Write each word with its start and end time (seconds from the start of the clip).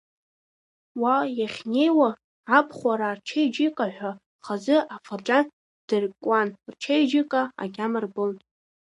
Уа 1.01 1.15
иахьнеиуа, 1.37 2.09
абхәараа 2.57 3.15
рчеиџьыка 3.17 3.85
ҳәа 3.95 4.11
хазы 4.45 4.77
афырџьан 4.95 5.45
ддыркуан, 5.81 6.47
рчеиџьыка 6.73 7.41
агьама 7.63 7.99
рбон. 8.05 8.31